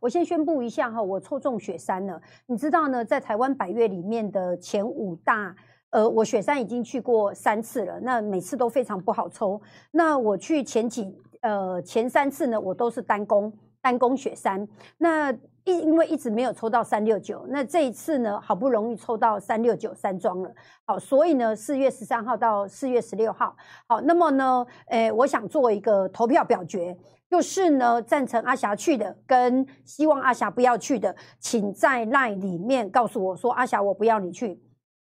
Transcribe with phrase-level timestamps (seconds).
[0.00, 2.20] 我先宣布一下哈，我抽中雪山了。
[2.46, 5.54] 你知道呢，在台湾百越里面的前五大，
[5.90, 9.60] 呃，我雪山已经去过三次了，那每次都非常不好抽。
[9.90, 13.52] 那我去前几呃前三次呢，我都是单攻
[13.88, 14.68] 单攻雪山。
[14.98, 15.32] 那
[15.64, 20.50] 因因为一直没有抽到三六九，那这一次呢，好不容易抽到三六九山庄了。
[20.84, 23.56] 好，所以呢，四月十三号到四月十六号，
[23.86, 26.94] 好，那么呢，诶，我想做一个投票表决。
[27.30, 34.58] 就是呢，赞成阿霞去的，跟希望阿霞不要去的，请在那里面告诉我说，阿霞我不要你去，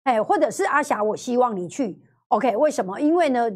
[0.03, 2.55] 哎，或者是阿霞我希望你去，OK？
[2.55, 2.97] 为什么？
[2.97, 3.51] 因为呢，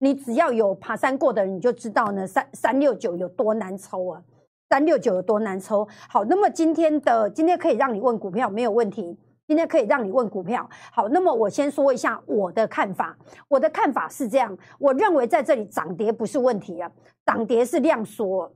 [0.00, 4.22] 你只要有爬山过的人，你就知道呢，三三六九有多难抽啊，
[4.70, 5.86] 三六九有多难抽。
[6.08, 9.18] 好，那么今天的今天可以让你问股票没有问题。
[9.48, 13.18] 今天可以让你问股票，好，那么我先说一下我的看法。
[13.48, 16.88] 我的看法是这样，我认为在这里涨跌不是问题啊，
[17.26, 18.54] 涨跌是量缩，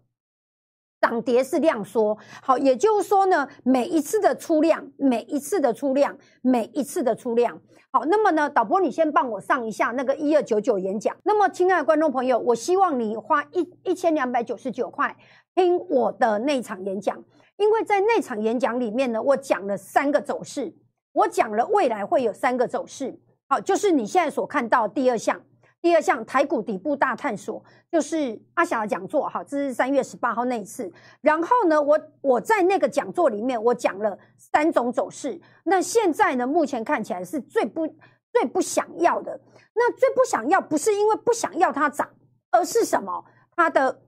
[1.00, 2.16] 涨跌是量缩。
[2.40, 7.60] 好，也就是说呢，每一次的出量，每一次的出量，每一次的出量。
[7.90, 11.16] 好，那么呢，导播你先帮我上一下那个一二九九演讲。
[11.24, 15.16] 那么，亲爱的观众朋友，我希望你花一一千两百九十九块
[15.54, 17.22] 听我的那场演讲，
[17.56, 20.74] 因为在那场演讲里面呢，我讲了三个走势。
[21.12, 23.16] 我讲了未来会有三个走势，
[23.48, 25.40] 好，就是你现在所看到第二项，
[25.80, 30.90] 第二项台股底部大探索，就是阿霞的讲座，哈，这是三月十八号那一次。
[31.20, 35.40] 然后呢，我我在那个讲座里面，我讲了三种走势。
[35.62, 37.86] 那现在呢，目前看起来是最不
[38.32, 39.40] 最不想要的。
[39.72, 42.10] 那最不想要不是因为不想要它涨，
[42.50, 43.24] 而是什么？
[43.54, 44.00] 它的。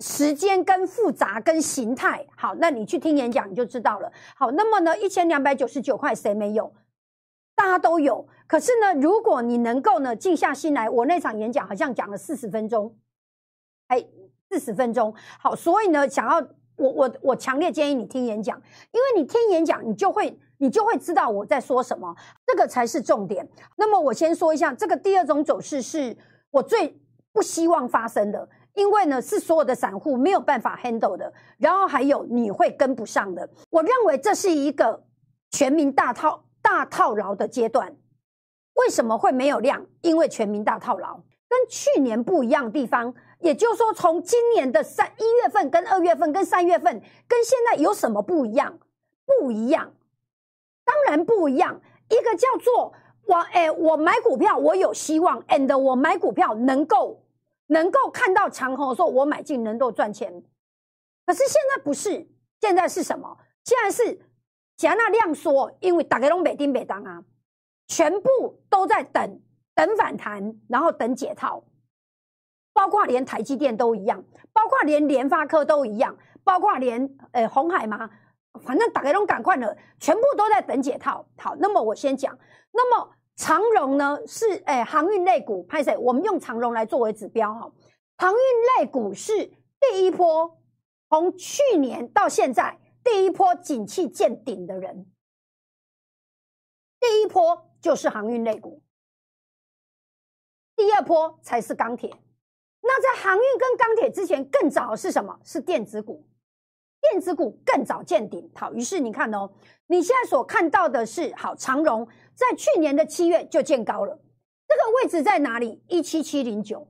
[0.00, 4.12] 时间跟复杂跟形态，好，那你去听演讲你就知道了。
[4.36, 6.72] 好，那么呢，一千两百九十九块谁没有？
[7.56, 8.28] 大家都有。
[8.46, 12.96] 可是呢，如果你能够呢静下心来，我那场演讲好像讲了四十分钟，
[13.88, 14.06] 哎，
[14.48, 15.12] 四十分钟。
[15.40, 16.36] 好，所以呢，想要
[16.76, 18.56] 我我我强烈建议你听演讲，
[18.92, 22.14] 因为你听演讲，你就会你就会知道我在说什么，
[22.46, 23.48] 这个才是重点。
[23.76, 26.16] 那么我先说一下，这个第二种走势是
[26.52, 26.96] 我最
[27.32, 28.48] 不希望发生的。
[28.78, 33.50] 因为呢，是所有的散户没有办法 handle 的，然后还有你会跟不上的。
[33.70, 35.04] 我认为这是一个
[35.50, 37.96] 全民大套大套牢的阶段。
[38.74, 39.84] 为什么会没有量？
[40.02, 41.16] 因为全民大套牢，
[41.48, 48.78] 跟去年不一样的地方，也就是说，从今年的三一月份、跟二月份、跟三月份，跟现在有什么不一样？
[49.26, 49.92] 不一样，
[50.84, 51.80] 当然不一样。
[52.08, 52.92] 一个叫做
[53.26, 57.24] 我，哎，我买股票，我有希望，and 我买股票能够。
[57.68, 60.42] 能够看到长虹说，我买进能够赚钱，
[61.24, 62.28] 可是现在不是，
[62.60, 63.38] 现在是什么？
[63.64, 64.20] 现在是
[64.76, 67.22] 加纳量缩，因为打开龙北丁北当啊，
[67.86, 69.40] 全部都在等
[69.74, 71.62] 等反弹，然后等解套，
[72.72, 78.10] 包括连台积电都一样，包括连联发科都一样，包括连呃红海嘛，
[78.64, 81.26] 反正打开龙赶快了，全部都在等解套。
[81.36, 82.38] 好，那么我先讲，
[82.72, 83.14] 那么。
[83.38, 85.96] 长荣呢是诶航运类股，拍谁？
[85.96, 87.72] 我们用长荣来作为指标哈。
[88.16, 88.38] 航运
[88.76, 89.32] 类股是
[89.80, 90.60] 第一波，
[91.08, 95.06] 从去年到现在第一波景气见顶的人，
[96.98, 98.82] 第一波就是航运类股，
[100.74, 102.10] 第二波才是钢铁。
[102.80, 105.38] 那在航运跟钢铁之前更早是什么？
[105.44, 106.27] 是电子股，
[107.00, 108.50] 电子股更早见顶。
[108.54, 109.50] 好，于是你看哦，
[109.86, 112.08] 你现在所看到的是好长荣。
[112.34, 114.16] 在去年的七月就见高了，
[114.68, 115.82] 这个位置在哪里？
[115.88, 116.86] 一七七零九，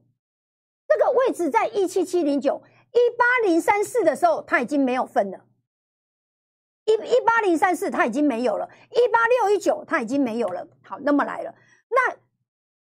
[0.86, 5.46] 这个位置在一七七零九，一八零三四的时候，它已经没有分了。
[6.84, 10.68] 一一八零三四它已经没有了，一八六一九它已经没有了。
[10.82, 11.54] 好，那么来了，
[11.88, 12.16] 那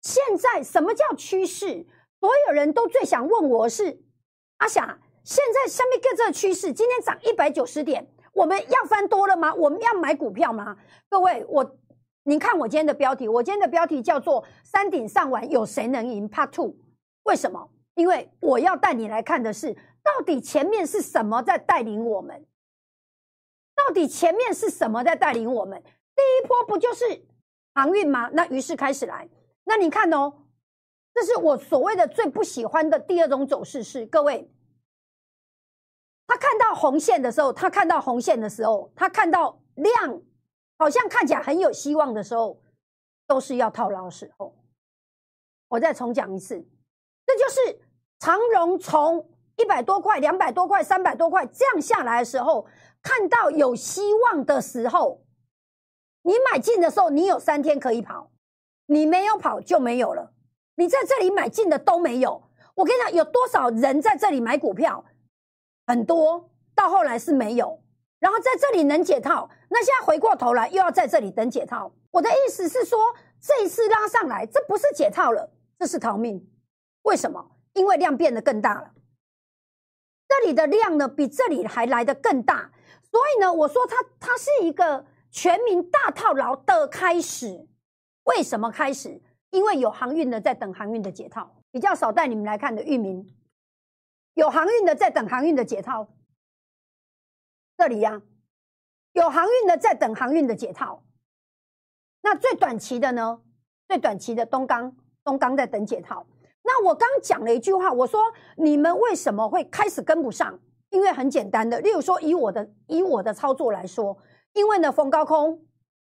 [0.02, 1.86] 现在什么叫趋势？
[2.20, 4.02] 所有人都最想问我是
[4.58, 9.54] 阿霞，现在下面跟这个趋势，今天涨一百九十点，我们要翻多了吗？
[9.54, 10.78] 我们要买股票吗？
[11.10, 11.78] 各位，我。
[12.24, 16.76] 你看我今天的标题，我今天的标题叫做“山顶上玩，有谁能赢 ”Part Two。
[17.24, 17.70] 为什么？
[17.96, 22.46] 因为我要带你来看的是，到底前面是什么在带领我们？
[23.76, 25.82] 到底前面是什么在带领我们？
[25.84, 27.26] 第一波不就是
[27.74, 28.30] 航运吗？
[28.34, 29.30] 那于是开始来。
[29.66, 30.34] 那你看哦，
[31.14, 34.52] 这是我所谓的最不喜欢的第二种走势，是各位，
[36.28, 40.22] 他看到红线的时候，他看到红线的时候，他看到量。
[40.80, 42.62] 好像看起来很有希望的时候，
[43.26, 44.56] 都是要套牢的时候。
[45.70, 46.56] 我再重讲一次，
[47.26, 47.82] 这就是
[48.20, 52.68] 长荣从一百多块、两百多块、三百多块这样下来的时候，
[53.02, 55.26] 看到有希望的时候，
[56.22, 58.30] 你买进的时候，你有三天可以跑，
[58.86, 60.32] 你没有跑就没有了。
[60.76, 62.44] 你在这里买进的都没有。
[62.76, 65.04] 我跟你讲，有多少人在这里买股票？
[65.88, 67.82] 很多，到后来是没有。
[68.20, 71.92] 然后在这里能解套，那现在回过头来又要在这里等解套。
[72.12, 73.00] 我的意思是说，
[73.40, 76.46] 这一次拉上来，这不是解套了，这是逃命。
[77.04, 77.52] 为什么？
[77.74, 78.92] 因为量变得更大了。
[80.28, 82.72] 这里的量呢，比这里还来得更大，
[83.10, 87.68] 所以呢，我说它它是一个全民大套牢的开始。
[88.24, 89.22] 为什么开始？
[89.52, 93.26] 因为有航运的在等航运的解套，比较少带你们来看的域名，
[94.38, 96.08] 有航运的在等航运的解套。
[97.76, 98.22] 这里呀，
[99.14, 101.04] 有航运的在等航运的解套。
[102.22, 103.42] 那最短期的呢？
[103.88, 106.28] 最短期的东钢，东钢在等解套。
[106.62, 108.22] 那我刚讲了一句话，我说
[108.58, 110.60] 你们为什么会开始跟不上？
[110.90, 114.16] 因为很简单的，例如说以我的以我的操作来说，
[114.54, 115.66] 因为呢逢高空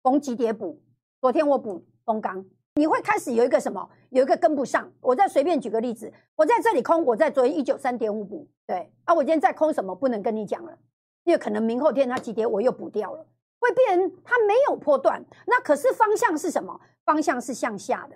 [0.04, 0.84] 逢急跌补，
[1.22, 2.46] 昨天我补东钢，
[2.80, 3.90] 你会开始有一个什么？
[4.10, 4.90] 有一个跟不上。
[5.02, 9.94] 我再随便举个例子，我在这里空，我在昨天一九三点五补，对啊，我今天在空什么？
[9.94, 10.78] 不能跟你讲了，
[11.26, 13.26] 因为可能明后天它急跌，我又补掉了，
[13.60, 15.22] 会变成它没有破断。
[15.46, 16.80] 那可是方向是什么？
[17.04, 18.16] 方向是向下的。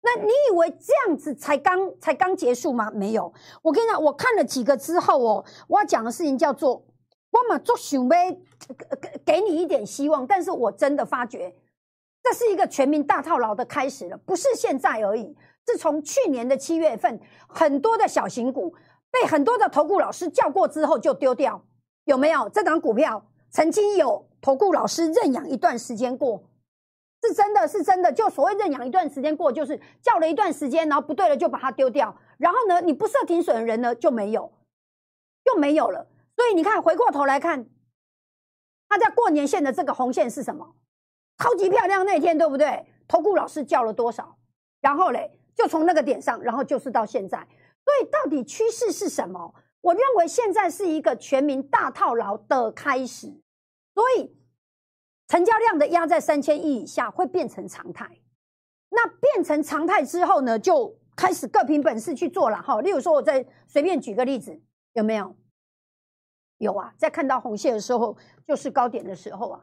[0.00, 2.90] 那你以为这样子才刚才刚结束吗？
[2.90, 3.32] 没有，
[3.62, 6.84] 我跟你讲，我看了几个之后哦，我要讲的事情叫做
[7.30, 8.36] 我嘛做想呗，
[8.88, 10.26] 给给你一点希望。
[10.26, 11.54] 但是我真的发觉，
[12.28, 15.34] 这是一个全民大套牢的开始了，不是现在而已。
[15.64, 18.74] 自从去年的七月份，很多的小型股
[19.10, 21.64] 被很多的投顾老师叫过之后就丢掉，
[22.04, 22.46] 有没有？
[22.50, 26.44] 这档股票曾经有投顾老师认养一段时间过。
[27.22, 34.52] 是真的是真的，就所谓认养一段时间过，就是叫了一段时间，然后不对了就把它丢掉，然后呢，你不设停损的人呢就没有，
[35.42, 36.06] 就没有了。
[36.36, 37.70] 所以你看，回过头来看，
[38.86, 40.74] 他在过年线的这个红线是什么？
[41.38, 42.86] 超级漂亮那天，对不对？
[43.06, 44.36] 投顾老师叫了多少？
[44.80, 47.38] 然后嘞，就从那个点上，然后就是到现在。
[47.38, 49.54] 所以到底趋势是什么？
[49.80, 53.28] 我认为现在是一个全民大套牢的开始，
[53.94, 54.36] 所以。
[55.30, 58.18] 成交量的压在三千亿以下会变成常态，
[58.88, 62.80] 那变成常态之后呢，就开始各凭本事去做了哈。
[62.80, 64.58] 例如说，我再随便举个例子，
[64.94, 65.36] 有没有？
[66.56, 69.62] 有啊，在看到红线的时候，就是高点的时候啊。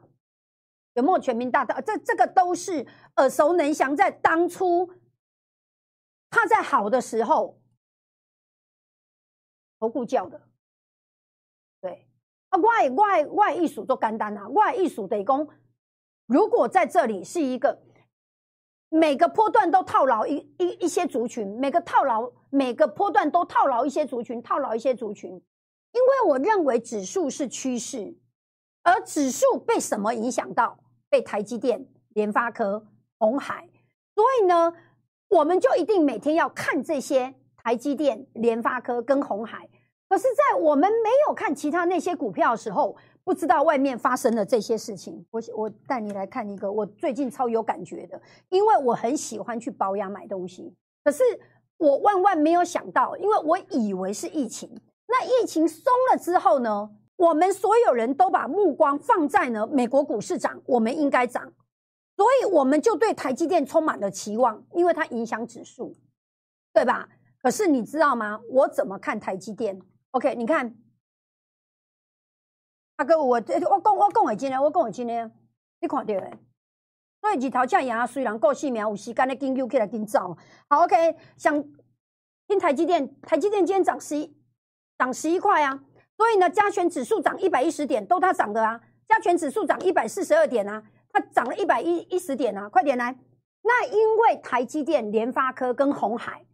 [0.96, 1.78] 有没有全民大道？
[1.80, 4.90] 这这个都是耳熟能详，在当初
[6.30, 7.60] 他在好的时候，
[9.78, 10.40] 投顾叫的，
[11.82, 12.08] 对
[12.48, 12.58] 啊。
[12.58, 14.48] 外外外艺术做干单啊！
[14.48, 15.48] 外艺术得攻。
[16.24, 17.82] 如果在这里是一个
[18.88, 25.30] 每个波段都套牢一一一些族群，每个套牢每个波段都套牢一些族群，套牢一些族群。
[25.30, 28.16] 因为我认为指数是趋势，
[28.82, 30.78] 而指数被什么影响到？
[31.08, 32.86] 被台积电、联发科、
[33.18, 33.68] 红海。
[34.14, 34.72] 所以呢，
[35.28, 39.68] 我们就一定每天要看这些台积电、联发科跟红海。
[40.08, 45.26] 可是，在我们没有看其他那些股票的时候，不知道外面发生了这些事情。
[45.32, 50.72] 我我带你来看一个我最近超有感觉的，因为我很喜欢去保养买东西。
[51.02, 51.24] 可是
[51.76, 61.52] 我万万没有想到，因为我以为是疫情，那疫情松了之后呢，我们所有人都把目光放在呢美国股市涨，我们应该涨，
[62.16, 65.96] 所以我们就对台积电充满了期望，因为它影响指数，
[66.72, 67.08] 对吧？
[67.42, 68.40] 可是你知道吗？
[68.50, 69.80] 我怎么看台积电
[70.10, 70.74] ？OK，你看，
[72.96, 75.30] 阿哥，我我讲我讲会真诶，我讲会真诶，
[75.80, 76.38] 你看到诶。
[77.22, 80.36] 所以日头这样虽然够细命，有时间咧紧揪起来紧走。
[80.68, 81.64] 好，OK，想
[82.46, 84.36] 听台积电，台积电今天涨十一，
[84.98, 85.82] 涨十一块啊。
[86.16, 88.80] 所以呢，加权指数涨一百一十点，都它涨的啊。
[89.08, 90.82] 加权指数涨一百四十二点啊，
[91.12, 92.68] 它涨了一百一一十点啊。
[92.68, 93.18] 快点来，
[93.62, 96.44] 那因为台积电、联发科跟红海。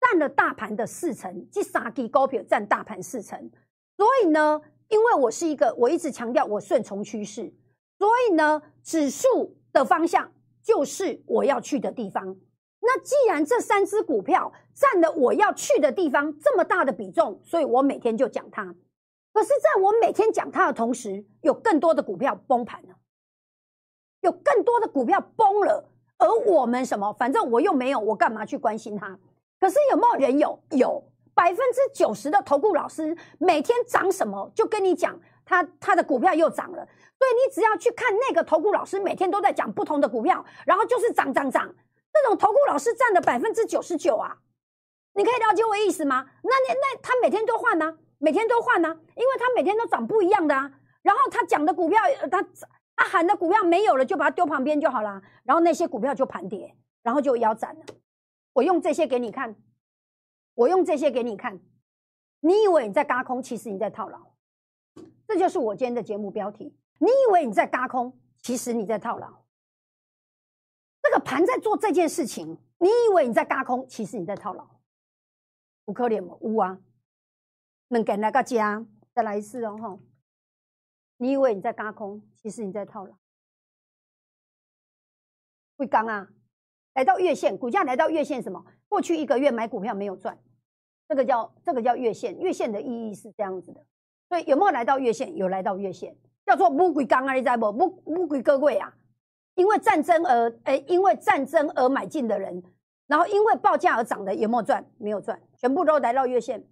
[0.00, 3.50] 占了大盘的四成，这三只股票占大盘四成，
[3.98, 7.52] 所以呢，因为我是一个，我一直强调我顺从趋势，
[7.98, 12.34] 所以呢，指数的方向就是我要去的地方。
[12.80, 18.74] 那既然这三只股票占了我要去的地方这么大的比重，所以我每天就讲它。
[19.32, 22.96] 可是，在我每天讲它的同时，有更多的股票崩盘了，
[24.20, 27.12] 有更多的股票崩了，而我们什么？
[27.14, 29.18] 反正我又没有，我干嘛去关心它？
[29.60, 30.62] 可是有没有人有？
[30.70, 36.86] 有百分之九十的投顾老师每天涨什么就跟你讲，他他的股票又涨了。
[37.18, 41.72] 所以你只要去看那个投顾老师每天都在讲不同的股票，然后就是涨涨涨。
[42.12, 44.36] 这种投顾老师占了百分之九十九啊！
[45.14, 46.26] 你可以了解我意思吗？
[46.42, 47.96] 那那那他每天都换呢？
[48.20, 48.88] 每天都换呢？
[49.16, 50.70] 因为他每天都涨不一样的啊。
[51.02, 51.98] 然后他讲的股票，
[52.30, 52.46] 他
[52.94, 55.22] 他喊的股票没有了，就把它丢旁边就好了。
[55.42, 57.84] 然后那些股票就盘跌，然后就腰斩了。
[58.52, 59.56] 我用这些给你看，
[60.54, 61.58] 我用这些给你看，
[62.40, 64.18] 你以为你在嘎空，其实你在套牢。
[65.26, 66.76] 这就是我今天的节目标题。
[66.98, 69.42] 你以为你在嘎空，其实你在套牢。
[71.02, 74.68] 这个盘在做这件事情，你以为你在嘎空，其实你在套牢。
[75.86, 76.36] 不可怜吗？
[76.42, 76.78] 有啊，
[77.90, 80.00] 能给那个家再来一次哦吼。
[81.18, 83.14] 你以为你在嘎空，其实你在套牢。
[85.76, 86.28] 会刚啊，
[86.94, 88.64] 来到月线，股价来到月线，什么？
[88.88, 90.38] 过去一个月买股票没有赚，
[91.08, 92.38] 这个叫这个叫月线。
[92.38, 93.84] 月线的意义是这样子的，
[94.28, 95.36] 所以有没有来到月线？
[95.36, 96.16] 有来到月线，
[96.46, 97.72] 叫做不鬼刚啊，你知不？
[97.72, 98.94] 不不归各位啊，
[99.54, 102.62] 因为战争而哎，因为战争而买进的人，
[103.06, 104.84] 然后因为报价而涨的，有没有赚？
[104.98, 106.66] 没有赚，全部都来到月线，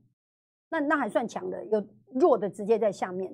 [0.70, 1.84] 那那还算强的，有
[2.14, 3.32] 弱的直接在下面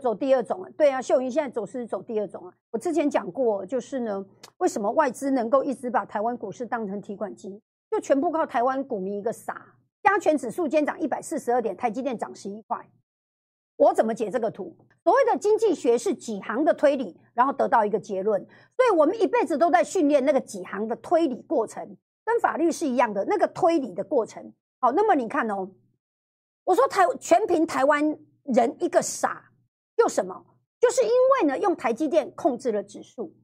[0.00, 2.54] 走第二种啊，对啊，秀英现在走势走第二种啊。
[2.70, 4.24] 我之前讲过，就是呢，
[4.56, 7.60] 为什么外资能够一直把台湾股市当成提款机，
[7.90, 9.74] 就全部靠台湾股民一个傻。
[10.02, 12.88] 加权指数今涨一百四十二点，台积电涨十一块。
[13.76, 14.74] 我怎么解这个图？
[15.04, 18.40] 所谓的经济学是几行的推理，然后得到一个结论。
[18.76, 24.52] 所以我们一辈子都在训练那个几行的推理过程，跟法律是一样的那个推理的过程。
[24.80, 25.68] 好，那么你看哦，
[26.64, 29.50] 我说台全凭台湾人一个傻。
[29.94, 30.46] 就什么？
[30.80, 33.36] 就是因为呢，用台积电控制了指数，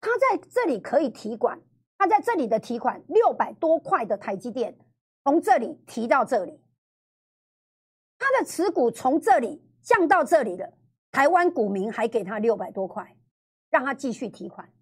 [0.00, 1.60] 他在这里可以提款，
[1.98, 4.78] 他在这里的提款六百多块的台积电，
[5.24, 6.62] 从这里提到这里，
[8.18, 10.72] 他的持股从这里降到这里了，
[11.10, 13.18] 台湾股民还给他六百多块，
[13.68, 14.72] 让他继续提款。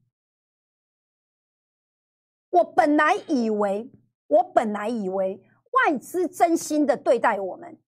[2.50, 3.90] 我本来以为，
[4.28, 7.78] 我本来以为外资真心的对待我们。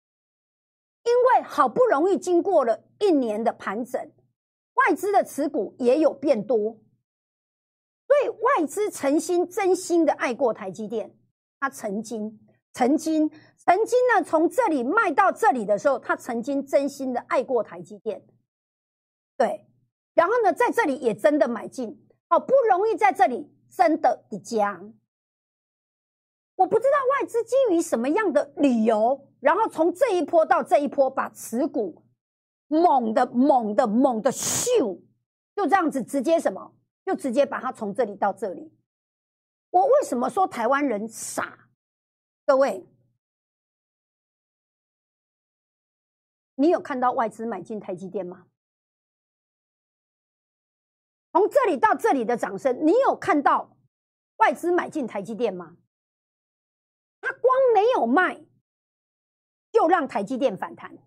[1.02, 4.12] 因为好不容易经过了一年的盘整，
[4.74, 6.78] 外资的持股也有变多，
[8.06, 11.16] 所以外资诚心真心的爱过台积电。
[11.58, 12.38] 他曾经、
[12.74, 18.22] 曾经、曾经呢，从这里卖到这里的时候，他曾经真心的爱过台积电。
[19.38, 19.66] 对，
[20.12, 24.82] 然后呢，在这里也真的买进，好不容易在这里真的一家。
[26.60, 29.26] 我不知道外资基于什么样的理由。
[29.40, 32.04] 然后从这一波到这一波，把持股
[32.68, 35.00] 猛的、猛的、猛的咻，
[35.56, 36.74] 就这样子直接什么，
[37.06, 38.70] 就直接把它从这里到这里。
[39.70, 41.70] 我为什么说台湾人傻？
[42.44, 42.86] 各位，
[46.56, 48.48] 你有看到外资买进台积电吗？
[51.32, 53.74] 从这里到这里的掌声，你有看到
[54.36, 55.78] 外资买进台积电吗？
[57.20, 58.44] 他光没有卖。
[59.72, 60.98] 就让台积电反弹，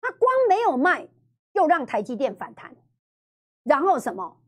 [0.00, 1.08] 他光没有卖，
[1.52, 2.76] 又让台积电反弹，
[3.62, 4.42] 然后什么？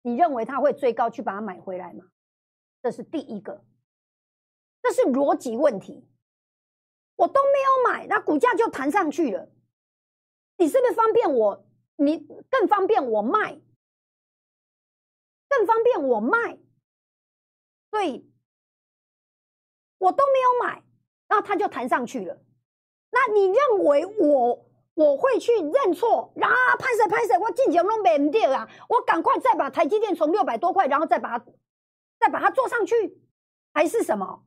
[0.00, 2.06] 你认为他会追高去把它买回来吗？
[2.82, 3.62] 这是第一个，
[4.80, 6.08] 这是逻辑问题。
[7.16, 9.50] 我都没有买，那股价就弹上去了。
[10.56, 11.66] 你是不是方便我？
[11.96, 13.60] 你更方便我卖，
[15.46, 16.58] 更方便我卖。
[17.90, 18.31] 所以，
[20.02, 20.82] 我都没有买。
[21.28, 22.38] 那它就弹上去了。
[23.10, 26.30] 那你认为我我会去认错？
[26.42, 27.38] 啊，拍谁拍谁？
[27.38, 28.68] 我进前都没掉啊！
[28.86, 31.46] 我赶快再把台积电从六百多块，然后再把它
[32.20, 33.18] 再把它做上去，
[33.72, 34.44] 还是什么？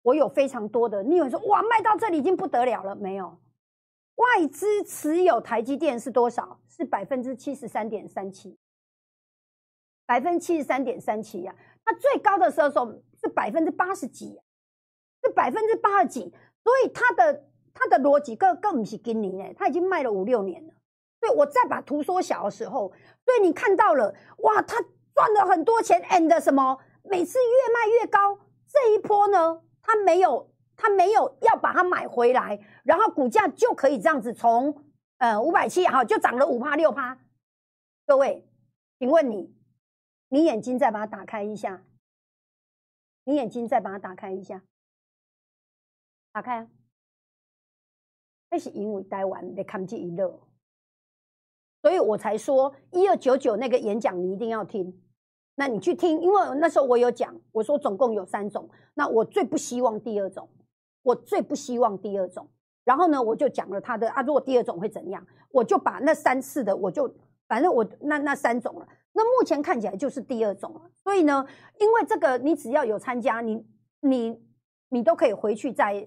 [0.00, 1.02] 我有非常多的。
[1.02, 2.96] 你以为说哇，卖到这里已经不得了了？
[2.96, 3.38] 没有，
[4.14, 6.60] 外资持有台积电是多少？
[6.66, 8.58] 是百分之七十三点三七，
[10.06, 11.54] 百分之七十三点三七呀。
[11.84, 12.70] 它最高的时候
[13.20, 14.40] 是百分之八十几。
[15.30, 20.72] 百分之八十几，所以他的他的逻辑更更不是跟你呢，他已经卖了五六年了。
[21.20, 22.92] 所以我再把图缩小的时候，
[23.24, 24.76] 所以你看到了，哇，他
[25.14, 28.38] 赚了很多钱，and 什么，每次越卖越高。
[28.68, 34.84] 这一波呢，他没有他没有要把它买回来，然后股价就可以这样子从
[35.18, 37.18] 呃五百七哈就涨了五趴六趴。
[38.06, 38.46] 各位，
[38.98, 39.54] 请问你，
[40.28, 41.82] 你眼睛再把它打开一下，
[43.24, 44.62] 你眼睛再把它打开一下。
[46.36, 46.68] 打开！
[48.50, 50.38] 那是因为台湾的抗击一热，
[51.80, 55.02] 所以我才说一二九九那个演讲你一定要听。
[55.54, 58.68] 那你去听，因为那时候我有讲，我说总共有三种。
[58.92, 60.46] 那我最不希望第二种，
[61.00, 62.46] 我最不希望第二种。
[62.84, 65.26] 然后呢，我就讲了他的啊，如果第二种会怎样？
[65.48, 67.10] 我就把那三次的，我就
[67.48, 68.86] 反正我那那三种了。
[69.14, 70.82] 那目前看起来就是第二种了。
[71.02, 71.46] 所以呢，
[71.80, 73.66] 因为这个你只要有参加，你
[74.00, 74.38] 你
[74.90, 76.06] 你都可以回去再。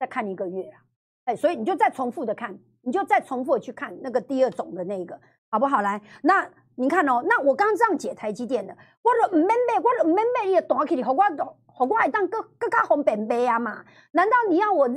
[0.00, 0.80] 再看一个月啊，
[1.26, 5.82] 哎，所以你就再重复的看，你就再重复的去看那个第二种的那个，好不好？
[5.82, 11.22] 来，那你看哦，那我刚刚这样解台积电的，我说唔免买，我说唔免买，你大起，你和我，
[11.66, 13.84] 和我一当更更加方便买啊嘛？
[14.12, 14.88] 难道你要我，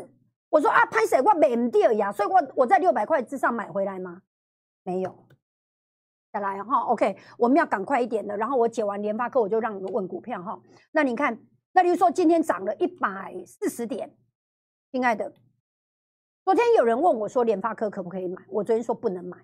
[0.49, 4.21] 我说啊，拍谁我买唔掉呀，所以我我在六百块之上买回来吗？
[4.83, 5.27] 没有。
[6.31, 8.35] 再来哈，OK，我们要赶快一点的。
[8.35, 10.59] 然后我解完联发科，我就让你们问股票哈。
[10.91, 11.37] 那你看，
[11.73, 14.11] 那比如说今天涨了一百四十点，
[14.93, 15.33] 亲爱的，
[16.45, 18.39] 昨天有人问我说联发科可不可以买？
[18.47, 19.35] 我昨天说不能买。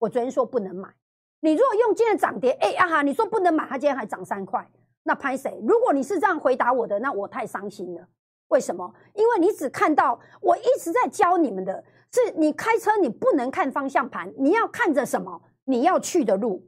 [0.00, 0.92] 我昨天说不能买。
[1.38, 4.68] 你如果用今天涨跌，哎呀哈，你说不能买，它今天还涨三块，
[5.04, 5.56] 那拍谁？
[5.62, 8.08] 如果你是这样回答我的，那我太伤心了。
[8.48, 8.92] 为什么？
[9.14, 15.40] 因为你只看到我一直在教你们的是，你开车你不能看方向盘，你要看着什么？
[15.62, 16.66] 你要去的路，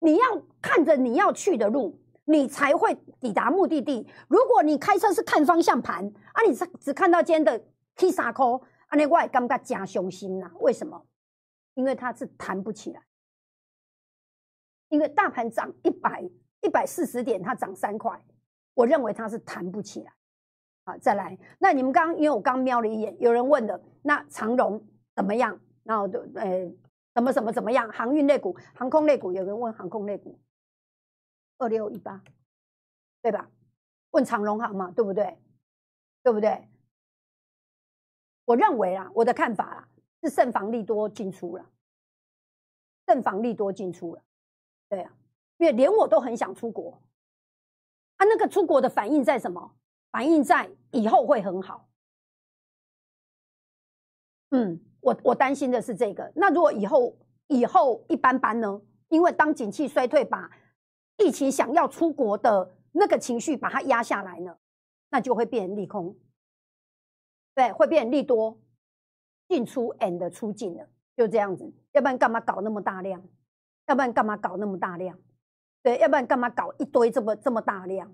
[0.00, 1.96] 你要看着你要去的路，
[2.30, 4.06] 你才会抵达目的地。
[4.28, 7.58] 如果你开车是看方向盘啊，你只只看到今天的
[7.96, 8.44] K 三块，
[8.88, 10.50] 啊，那我也感觉加伤心呐。
[10.60, 11.06] 为什么？
[11.72, 13.02] 因为它是弹不起来，
[14.90, 16.22] 因为大盘涨一百
[16.60, 18.22] 一百四十点，它涨三块，
[18.74, 20.12] 我认为它是弹不起来。
[20.84, 25.58] 好，再来，那你们刚因为我刚瞄了一眼，有人问的，那长荣怎么样？
[25.82, 26.70] 然后的，呃。
[27.14, 27.90] 什么什么怎么样？
[27.90, 30.38] 航运类股、航空类股，有人问航空类股，
[31.58, 32.22] 二六一八，
[33.20, 33.50] 对吧？
[34.10, 35.36] 问长荣行嘛，对不对？
[36.22, 36.68] 对不对？
[38.44, 39.88] 我认为啊，我的看法啦，
[40.22, 41.70] 是慎防利多进出了，
[43.06, 44.22] 慎防利多进出了，
[44.88, 45.12] 对啊，
[45.58, 47.02] 因为连我都很想出国，
[48.16, 49.76] 啊，那个出国的反应在什么？
[50.10, 51.88] 反应在以后会很好，
[54.50, 54.80] 嗯。
[55.00, 56.30] 我我担心的是这个。
[56.34, 58.82] 那如果以后以后一般般呢？
[59.10, 60.50] 因为当景气衰退，把
[61.18, 64.56] 疫情想要出国的那个情绪把它压下来呢，
[65.10, 66.16] 那就会变利空，
[67.54, 68.58] 对，会变利多，
[69.48, 71.70] 进出 and 出境了，就这样子。
[71.92, 73.22] 要不然干嘛搞那么大量？
[73.86, 75.18] 要不然干嘛搞那么大量？
[75.82, 78.12] 对，要不然干嘛搞一堆这么这么大量？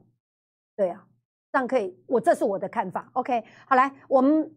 [0.75, 1.07] 对啊，
[1.53, 1.97] 这样可以。
[2.07, 3.09] 我这是我的看法。
[3.13, 4.55] OK，好来，我们。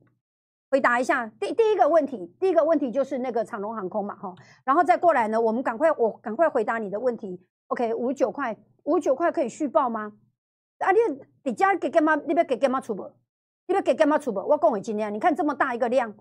[0.69, 4.35] 回答一下第第一个问题，第一个问题就是那个长龙航空嘛，哈，
[4.65, 7.41] 然后再过来呢，我们赶快我赶快回答你的问题。
[7.67, 10.13] OK，五九块，五九块可以续报吗？
[10.79, 10.99] 啊，你
[11.43, 12.15] 你家给干嘛？
[12.15, 13.11] 你要给干嘛出不？
[13.67, 14.39] 你要给干嘛出不？
[14.39, 16.13] 我讲会今天，你看这么大一个量，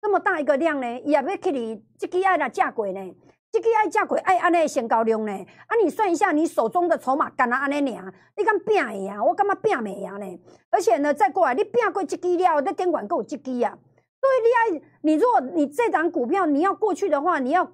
[0.00, 3.14] 这么大一个量呢，也要去你这个爱来价贵呢，
[3.50, 5.32] 这个爱价贵爱安尼先高量呢？
[5.32, 9.24] 啊，你算一下，你手中的筹码干那安尼尔，你敢拼会呀？
[9.24, 10.40] 我干嘛拼没呀呢？
[10.70, 13.78] 而且呢，再过来你拼过这支了，你监管够这支啊？
[14.20, 17.72] 对，你爱你，如果你这档股票你要过去的话，你要，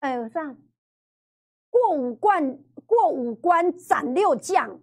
[0.00, 0.56] 哎，这样
[1.70, 4.78] 过五关，过五关斩六将，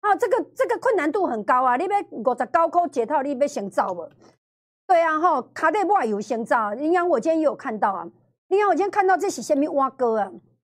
[0.00, 1.76] 啊，这个这个困难度很高啊！
[1.76, 4.08] 你要五十高考解套，你要先造不？
[4.86, 6.72] 对啊，哈，卡在外有先造。
[6.72, 8.08] 林阳，我今天也有看到啊，
[8.46, 10.32] 林阳，我今天看到这是什么蛙哥啊？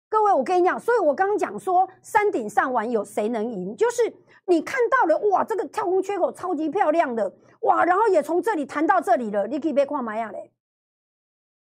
[0.09, 3.77] 各位，我跟你讲，所以我刚刚讲说，山顶上玩有谁能赢？
[3.77, 4.15] 就是。
[4.47, 10.53] 你看到了哇，这个跳空缺口超级漂亮的哇，然后也从这里弹到这里了，你可以别看买呀嘞，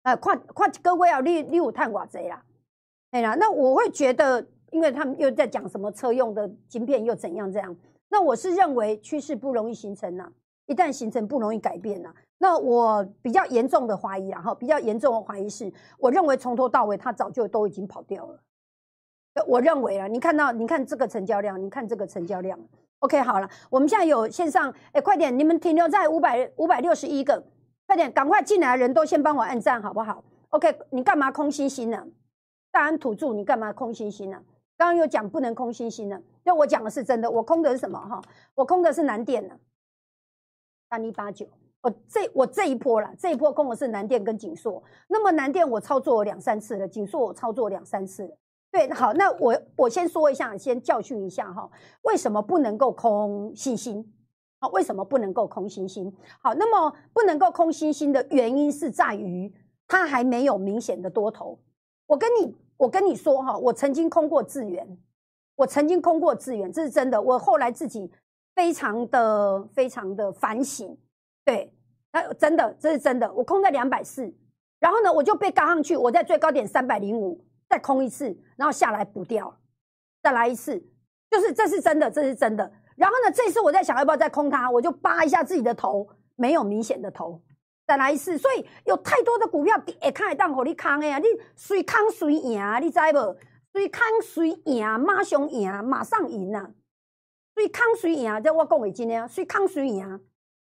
[0.03, 2.45] 啊，看看各位啊，你你有探寡贼啦，
[3.13, 7.75] 哎呀，那我会觉得，因为他们又在讲什么车用的晶片又怎样这样，
[8.09, 10.31] 那我是认为趋势不容易形成呐，
[10.67, 18.41] 一旦形成不容易改变呐，那我比较严重的怀疑啊，哈，比较严重的怀疑是，我认为从头到尾它早就都已经跑掉了。
[19.47, 22.59] 我认为啊，你看到，你看这个成交量，你看这个成交量
[23.01, 27.45] ，OK，好了，我们现在有线上，哎，快点，你们停留在五百五百六十一个，
[27.87, 32.07] 快点，赶快进来人都先帮我按赞，好不好？OK，你干嘛空心心呢？
[32.73, 34.43] 大安土著，你干嘛空心心呢？
[34.77, 38.21] 刚刚又讲不能空心心呢，那我讲的是真的，我空的是什么哈？
[38.55, 39.59] 我空的是南电呢，
[40.91, 41.47] 三一八九，
[41.81, 48.37] 我这我这一波了，这一波空的是南电跟锦硕，那么南电我操作两三次了，锦硕我操作两三次了。
[48.71, 51.71] 对，好，那我我先说一下，先教训一下哈，
[52.03, 54.13] 为什么不能够空信心？
[54.61, 56.15] 好，为什么不能够空信心？
[56.43, 59.51] 好，那么不能够空信心的原因是在于
[59.89, 61.59] 它还没有明显的多头。
[62.07, 64.87] 我跟你，我跟你说哈，我曾经空过资源，
[65.55, 67.21] 我曾经空过资源，这是真的。
[67.21, 68.11] 我后来自己
[68.55, 70.97] 非常的非常的反省，
[71.45, 71.73] 对，
[72.13, 73.33] 那真的这是真的。
[73.33, 74.33] 我空在两百四，
[74.79, 77.43] 然后呢，我就被嘎上去，我在最高点三百零五。
[77.69, 79.53] 再空一次，然后下来补掉，
[80.23, 80.79] 再来一次，
[81.29, 82.63] 就是这是真的，这是真的。
[82.95, 87.43] 然后呢，这次我在想要不要再空它，我就扒一下自己的头，没有明显的头，
[87.87, 88.37] 再来一次。
[88.37, 93.37] 所以有太多的股票跌，看得当好你空的啊，你随空随赢，你知不？
[93.73, 96.71] 随空随赢，马上赢，马上赢啊！
[97.55, 100.21] 随空随赢，这我讲给今天，随空随赢。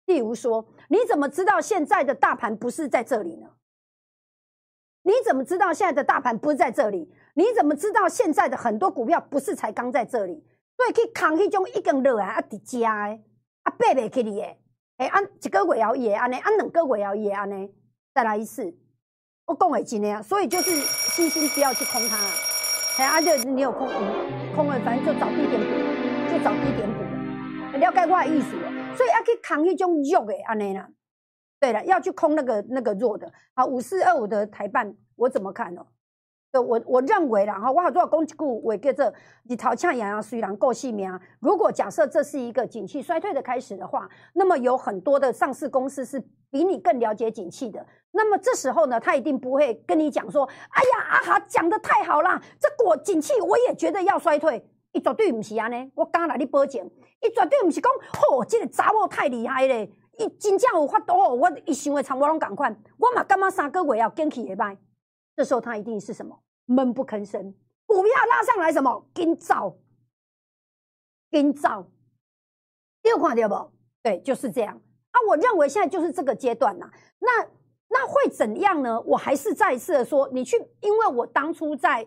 [0.06, 3.48] 例如说，你怎么知道现在的大盘不是在这里呢？
[5.02, 7.10] 你怎么知道现在的大盘不是在这里？
[7.34, 10.44] 你怎么知道现在的很多股票不是才刚在这里？
[10.76, 13.24] 所以去扛那种已经落啊，啊，叠加诶，
[13.62, 14.60] 啊，背背起你诶，
[15.00, 17.72] 哎，按一个月要也安尼，按两个月要也安尼，
[18.12, 18.70] 再来一次。
[19.46, 22.18] 我讲的真的啊，所以就是信心不要去空它。
[22.98, 23.88] 哎，啊，就你有空，
[24.54, 27.78] 空了，反正就找低点补，就找低点补。
[27.78, 28.50] 了解我的意思，
[28.94, 30.86] 所以要去扛一种弱的安尼啦。
[31.58, 33.32] 对了，要去空那个那个弱的。
[33.54, 35.86] 好，五四二五的台办，我怎么看呢？
[36.52, 39.12] 对，我我认为啦哈，我好多讲一句，我叫做
[39.44, 41.08] 你头呛痒痒，虽然够细命。
[41.38, 47.86] 如果假设这是一个景气衰退的开始的话，那么有很多的上市公司是比你更了解景气的。
[48.10, 56.84] 那么这时候呢，他一定不会跟你讲说：“哎呀，阿哈讲的太好了，这果景气我也觉得要衰退。”一绝对不是安尼，我刚来你保证，
[57.20, 64.76] 一绝对不是讲，嚯，这个查某太厉害咧，伊真正有法度，我一想的长我拢赶快，我嘛干嘛三个月要跟起一拜？
[65.40, 67.54] 这时候他一定是什么闷不吭声，
[67.86, 69.74] 股票拉上来什么跟造，
[71.30, 71.88] 跟造，
[73.02, 73.72] 你有看到不？
[74.02, 74.78] 对，就是这样
[75.12, 75.16] 啊！
[75.26, 76.90] 我认为现在就是这个阶段呐。
[77.20, 77.48] 那
[77.88, 79.00] 那会怎样呢？
[79.00, 82.06] 我还是再一次的说，你去，因为我当初在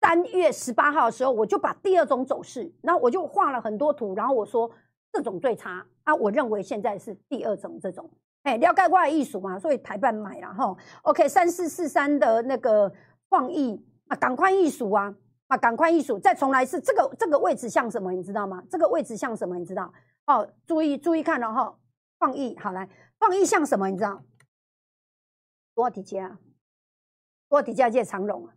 [0.00, 4.70] 三月十八号的时候，我就把第二种走势，然后我就画了很多图，然后我说
[5.12, 6.14] 这种最差啊！
[6.14, 8.08] 我认为现在是第二种这种。
[8.42, 10.74] 哎，了解我的艺术嘛，所以台办买了哈。
[11.02, 12.90] OK，三四四三的那个
[13.28, 15.14] 创意啊，赶快艺术啊，
[15.48, 16.80] 啊，赶快艺术，再重来是。
[16.80, 18.12] 这个这个位置像什么？
[18.12, 18.62] 你知道吗？
[18.70, 19.58] 这个位置像什么？
[19.58, 19.92] 你知道？
[20.26, 21.76] 哦，注意注意看了哈。
[22.18, 23.88] 创意好来，创意像什么？
[23.88, 24.22] 你知道？
[25.74, 26.38] 多底价，
[27.48, 28.54] 多底价借长龙啊，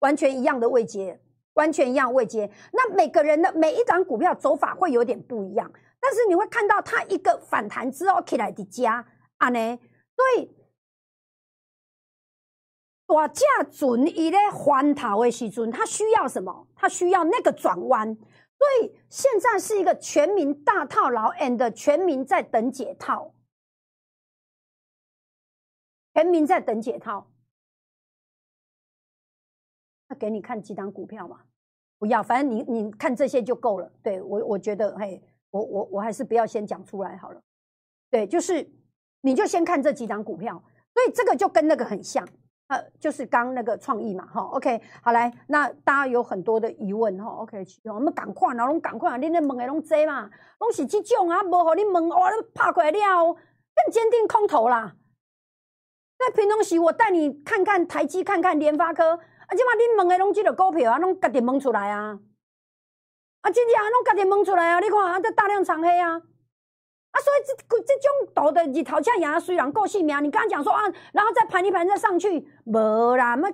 [0.00, 1.20] 完全一样的位阶，
[1.54, 2.48] 完全一样位阶。
[2.72, 5.68] 那每个人的每一档股票走法会有点不一样，
[6.00, 9.04] 但是你会看到它一个反弹之后起来的加。
[9.38, 9.78] 安尼，
[10.16, 10.50] 所以
[13.06, 16.66] 大价准伊咧翻头的时阵，它需要什么？
[16.74, 18.14] 它需要那个转弯。
[18.14, 23.34] 所以现在是一个全民大套牢，and 全民在等解套，
[26.14, 27.30] 全民在等解套。
[30.08, 31.42] 那给你看几档股票嘛？
[31.98, 33.92] 不要，反正你你看这些就够了。
[34.02, 37.42] 对我，我觉得，嘿，我我我还是不要先讲出来好了。
[38.08, 38.68] 对，就是。
[39.26, 40.62] 你就先看这几张股票，
[40.94, 42.24] 所以这个就跟那个很像，
[42.68, 54.94] 呃，就是刚那个创意嘛，哈，OK，好来，那大家有很多的疑问，哈，OK，我们赶快，然后赶快，你那问的拢这嘛，拢是这种啊，无互你问，哇，你拍过来了，更坚定空头啦。
[56.20, 62.20] 那平东时我带你看看台积，看看联发科，啊，即嘛你问的拢这个股票啊，拢家己问出来啊，
[63.40, 66.22] 啊，真正拢家己问出来啊，你看啊，这大量长黑啊。
[67.16, 73.50] 啊，所以这这种抖的日头像牙虽然够细命，你刚刚讲说啊，然后再盘一盘再上去，无啦，那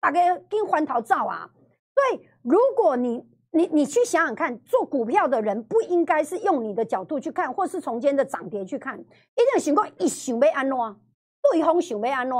[0.00, 1.50] 大概跟还头照啊。
[1.94, 9.04] 所以如果你你你去想想看，做股票的人不应该是用你的角度去看，或是从间的涨跌去看，一
[9.52, 10.76] 定想过一想要安怎，
[11.42, 12.36] 对方想要安怎，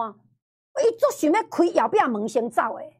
[0.86, 2.98] 一做想要开要不要门先走诶。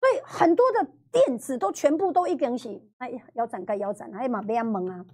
[0.00, 5.04] 所以很多的电子都全部都一根是，哎呀，腰斩该腰斩，哎嘛别安门啊。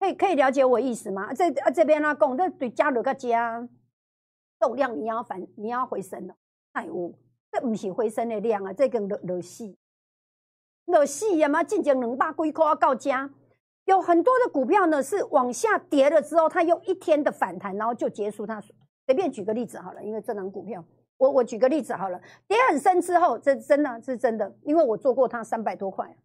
[0.00, 1.32] 可以可以了解我意思吗？
[1.34, 3.68] 这啊这边呢讲，这对加入个加
[4.58, 6.34] 动量，你要反你要回升了，
[6.72, 7.14] 太有，
[7.52, 9.76] 这不是回升的量啊，这跟落落死，
[10.86, 13.30] 落死呀嘛，进前两百几块啊到加，
[13.84, 18.58] 有很多的股票呢是往下跌了之后，它用一天的反弹，然后就结束它。
[19.04, 20.82] 随便举个例子好了，因为这张股票，
[21.18, 26.16] 我我举个例子好了，跌很深之后，这真的是真的，因为我做过它三百多块。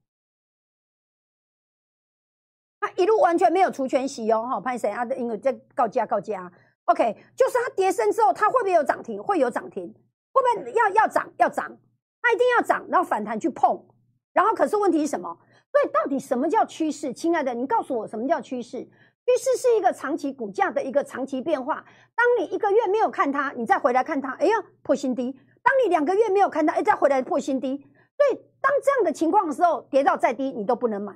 [2.95, 5.05] 一路完全没有除权息哦，哈，潘谁啊？
[5.17, 6.51] 因为在告价告价
[6.85, 9.21] ，OK，就是它跌升之后，它会不会有涨停？
[9.21, 9.87] 会有涨停，
[10.33, 11.29] 会不会要要涨？
[11.37, 11.77] 要涨，
[12.21, 13.85] 它一定要涨，然后反弹去碰，
[14.33, 15.37] 然后可是问题是什么？
[15.71, 17.11] 所以到底什么叫趋势？
[17.11, 18.79] 亲爱的，你告诉我什么叫趋势？
[19.25, 21.83] 趋势是一个长期股价的一个长期变化。
[22.15, 27.75] 当你一个月没有看它，你再回来看它，哎呀破新低；当你两个月没有看它，哎再回来破新低。
[27.77, 31.13] 所以当这样的情况的时候，跌到再低你都不能买。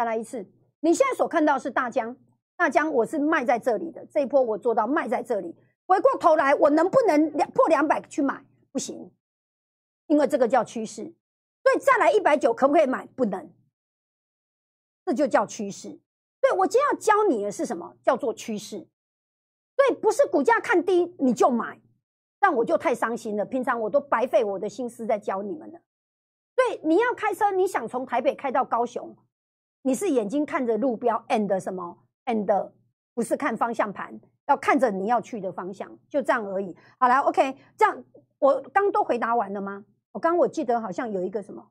[0.00, 0.46] 再来一次，
[0.80, 2.16] 你现在所看到是大江，
[2.56, 5.54] 大江我是卖在这里的，这一波我做到卖在这里。
[5.84, 8.42] 回过头来，我能不能两破两百去买？
[8.72, 9.10] 不行，
[10.06, 11.02] 因为这个叫趋势。
[11.62, 13.06] 所以再来一百九可不可以买？
[13.08, 13.52] 不能，
[15.04, 15.90] 这就叫趋势。
[16.40, 17.94] 对我今天要教你的是什么？
[18.02, 18.88] 叫做趋势。
[19.76, 21.78] 对，不是股价看低你就买，
[22.38, 23.44] 但我就太伤心了。
[23.44, 25.78] 平常我都白费我的心思在教你们了。
[26.56, 29.14] 对，你要开车，你想从台北开到高雄。
[29.82, 32.70] 你是眼睛看着路标，and 什么，and
[33.14, 36.76] 不是看方向盘，要看着你要去的方向，就这样而已。
[36.98, 38.04] 好了，OK，这样
[38.38, 39.82] 我刚都回答完了吗？
[40.12, 41.66] 我刚我记得好像有一个什么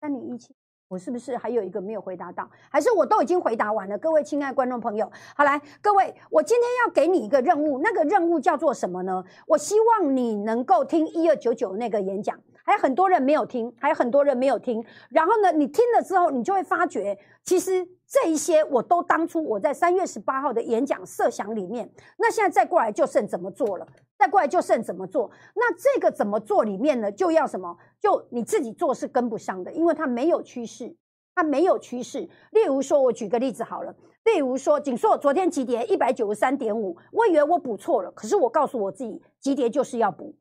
[0.00, 0.54] 三零一七，
[0.88, 2.50] 我是不是还有一个没有回答到？
[2.70, 3.96] 还是我都已经回答完了？
[3.96, 9.24] 各位亲爱观众朋友，好来，各位，我今天要给你一个任务，那个任务叫做什么呢？
[9.46, 14.84] 我希望你能够听一二九九那个演讲，还有很多人没有听，还有很多人没有听。
[15.08, 23.88] 然后呢，你听了之后，你就会发觉，其实这一些我都当初我在三月十八号的演讲设想里面，那现在再过来就剩怎么做了。
[24.18, 25.30] 再过来就剩怎么做？
[25.54, 27.10] 那这个怎么做里面呢？
[27.10, 27.74] 就要什么？
[28.02, 30.94] 就你自己做是跟不上的，因为它没有趋势，
[31.34, 32.28] 它没有趋势。
[32.50, 40.34] 例如说，我举个例子好了，例如说，锦硕昨天急跌一百九十三点五，我以为我补错了，可是我告诉我自己，急跌就是要补。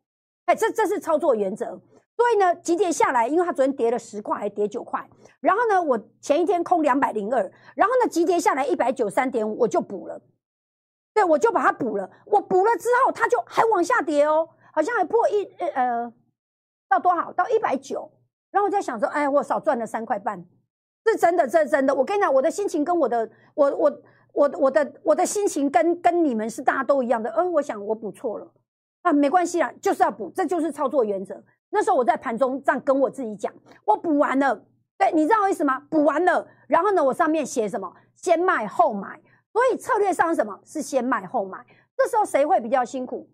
[0.46, 1.80] 哎，这这是操作原则。
[2.18, 5.08] 所以呢，急跌下来，因为它昨天跌了十块，还跌九块。
[5.40, 7.40] 然后呢，我前一天空两百零二，
[7.76, 10.20] 然后呢，急跌下来一百九十三点五，我就补了。
[11.14, 12.10] 对，我就把它补了。
[12.26, 16.12] 我补了之后，它就还往下跌哦，好像还破一呃，
[16.90, 17.32] 到多少？
[17.34, 18.12] 到一百九。
[18.50, 20.44] 然后我在想说，哎，我少赚了三块半，
[21.06, 21.94] 是真的，这真的。
[21.94, 24.02] 我跟你讲，我的心情跟我的，我我
[24.34, 27.30] 我我的我的心情跟跟你们是大家都一样的。
[27.32, 28.52] 嗯，我想我补错了，
[29.04, 31.44] 啊，没关系啦，就是要补，这就是操作原则。
[31.70, 33.54] 那时候我在盘中这样跟我自己讲，
[33.86, 34.66] 我补完了，
[34.98, 35.80] 对，你知道我意思吗？
[35.90, 37.94] 补完了，然后呢，我上面写什么？
[38.16, 39.22] 先卖后买。
[39.54, 41.66] 所以策略上什么是先卖后买？
[41.96, 43.28] 这时候谁会比较辛苦？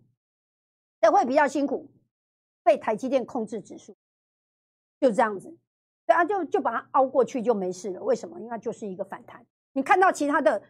[1.02, 1.90] 谁会比较辛苦？
[2.62, 3.94] 被台积电控制指数，
[4.98, 5.54] 就这样子，
[6.06, 8.02] 对啊，就就把它凹过去就没事了。
[8.02, 8.38] 为什么？
[8.38, 9.44] 因为它就是一个反弹。
[9.74, 10.62] 你看到其他的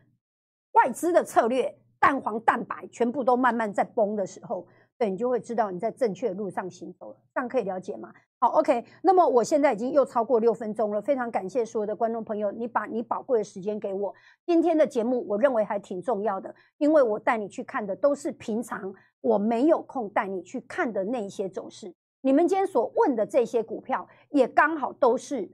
[0.73, 4.67] 外资的策略，蛋黄、蛋白全部都慢慢在崩的时候。
[4.97, 8.13] 对你就会知道你在正确的路上行走了，这样可以了解吗？
[8.39, 8.85] 好，OK。
[9.03, 14.15] 那么我现在已经又超过六分钟了，非常感谢所有的观众朋友，你把你宝贵的时间给我。
[14.47, 21.95] 今天的节目我认为还挺重要的，因为我带你去看的都是平常我没有空带你去看的那些走势。
[22.21, 25.51] 你们今天所问的这些股票，也刚好都是。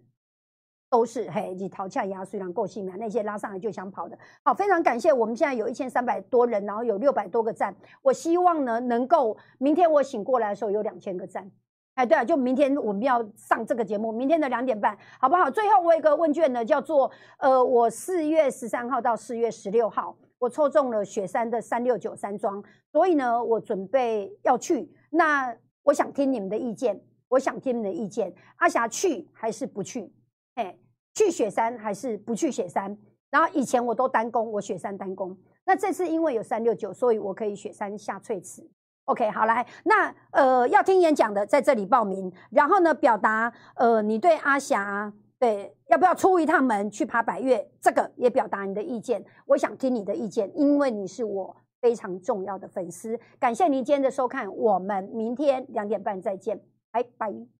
[0.90, 4.18] 都是嘿，你淘气压虽然够性嘛，那些拉上来就想跑的。
[4.42, 7.74] 好，非常感谢，我们现在有一千三百多人，然后有六百多个赞。
[8.02, 11.48] 我希望呢，能够明天我醒过来的时候有两千个赞。
[11.94, 15.50] 哎，对啊，就明天我们要上这个节目，明天的两点半，好不好？
[15.50, 24.90] 最后我有一个问卷呢，叫做呃，我四月十三号到四月十六号，我抽中了雪山的三六九山庄，所以呢，我准备要去。
[25.10, 30.12] 那我想听你们的意见，我想听你们的意见，阿霞去还是不去？
[30.60, 30.76] 哎，
[31.14, 32.96] 去雪山还是不去雪山？
[33.30, 35.34] 然后以前我都单攻，我雪山单攻。
[35.64, 38.68] 那这次因为有三六九，所以我可以雪山下翠池。
[39.06, 49.24] OK，好来，那呃要听演讲的在这里报名，然后呢表达呃你对阿霞对要不要出一趟门去爬百越，这个也表达你的意见。
[49.46, 53.18] 我想听你的意见，因为你是我非常重要的粉丝。
[53.38, 57.59] 感谢您今天的收看，我们明天两点半再见，拜拜。